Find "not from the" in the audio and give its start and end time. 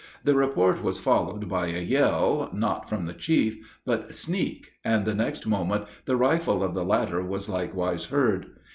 2.55-3.13